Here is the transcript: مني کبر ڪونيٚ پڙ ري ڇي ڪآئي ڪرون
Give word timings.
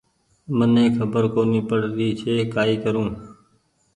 مني 0.57 0.85
کبر 0.95 1.23
ڪونيٚ 1.33 1.67
پڙ 1.69 1.79
ري 1.95 2.07
ڇي 2.19 2.35
ڪآئي 2.53 2.75
ڪرون 2.83 3.09